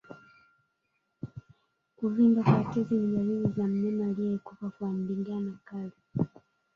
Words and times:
Kuvimba 1.97 2.41
kwa 2.43 2.63
tezi 2.73 2.95
ni 2.97 3.03
dalili 3.15 3.51
za 3.55 3.67
mnyama 3.67 4.05
aliyekufa 4.05 4.69
kwa 4.69 4.89
ndigana 4.93 5.59
kali 5.65 5.91